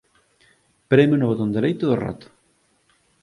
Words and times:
Preme 0.91 1.15
no 1.17 1.29
botón 1.31 1.49
dereito 1.57 1.83
do 1.87 1.99
rato 2.05 2.27